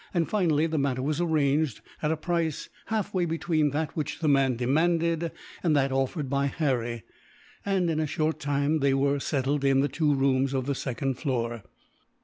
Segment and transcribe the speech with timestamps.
[0.25, 5.31] Finally the matter was arranged, at a price halfway between that which the man demanded,
[5.61, 7.03] and that offered by Harry
[7.67, 11.19] and, in a short time, they were settled in the two rooms of the second
[11.19, 11.61] floor.